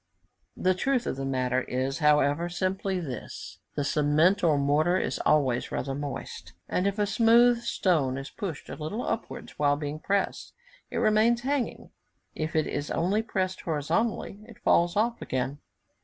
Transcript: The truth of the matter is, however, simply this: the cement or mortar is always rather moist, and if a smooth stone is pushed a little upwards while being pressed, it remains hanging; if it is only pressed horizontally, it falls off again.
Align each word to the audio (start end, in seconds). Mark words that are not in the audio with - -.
The 0.57 0.73
truth 0.73 1.05
of 1.05 1.15
the 1.15 1.25
matter 1.27 1.61
is, 1.61 1.99
however, 1.99 2.49
simply 2.49 2.99
this: 2.99 3.59
the 3.75 3.83
cement 3.83 4.43
or 4.43 4.57
mortar 4.57 4.97
is 4.97 5.19
always 5.27 5.71
rather 5.71 5.93
moist, 5.93 6.53
and 6.67 6.87
if 6.87 6.97
a 6.97 7.05
smooth 7.05 7.61
stone 7.61 8.17
is 8.17 8.31
pushed 8.31 8.67
a 8.67 8.75
little 8.75 9.07
upwards 9.07 9.59
while 9.59 9.75
being 9.77 9.99
pressed, 9.99 10.53
it 10.89 10.97
remains 10.97 11.41
hanging; 11.41 11.91
if 12.33 12.55
it 12.55 12.65
is 12.65 12.89
only 12.89 13.21
pressed 13.21 13.61
horizontally, 13.61 14.39
it 14.47 14.57
falls 14.63 14.95
off 14.95 15.21
again. 15.21 15.59